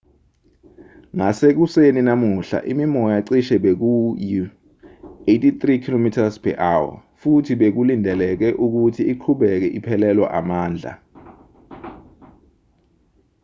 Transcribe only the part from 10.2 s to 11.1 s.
amandla